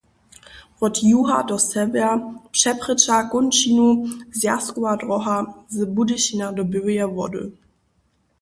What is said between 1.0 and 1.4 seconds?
juha